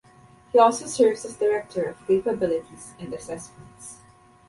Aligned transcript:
He 0.51 0.57
also 0.57 0.87
serves 0.87 1.25
as 1.25 1.35
Director 1.37 1.83
of 1.83 2.07
Capabilities 2.07 2.95
and 2.99 3.13
Assessments. 3.13 3.97